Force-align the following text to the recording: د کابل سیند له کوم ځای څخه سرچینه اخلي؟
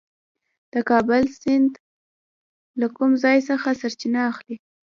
د 0.73 0.75
کابل 0.89 1.23
سیند 1.39 1.71
له 2.79 2.87
کوم 2.95 3.11
ځای 3.23 3.37
څخه 3.49 3.67
سرچینه 3.81 4.19
اخلي؟ 4.31 4.55